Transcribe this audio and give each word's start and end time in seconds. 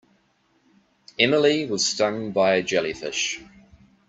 Emily 1.19 1.67
was 1.67 1.85
stung 1.85 2.31
by 2.31 2.55
a 2.55 2.63
jellyfish. 2.63 3.39